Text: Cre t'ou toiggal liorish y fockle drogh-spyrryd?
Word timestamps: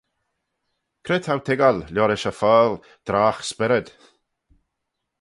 Cre 1.05 1.17
t'ou 1.25 1.39
toiggal 1.45 1.77
liorish 1.93 2.29
y 2.31 2.33
fockle 2.39 2.77
drogh-spyrryd? 3.07 3.87